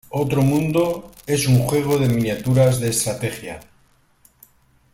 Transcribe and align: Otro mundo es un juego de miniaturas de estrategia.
Otro 0.09 0.41
mundo 0.41 1.11
es 1.27 1.45
un 1.47 1.59
juego 1.59 1.99
de 1.99 2.09
miniaturas 2.09 2.79
de 2.79 2.89
estrategia. 2.89 3.59